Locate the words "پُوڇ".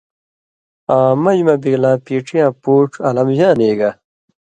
2.61-2.89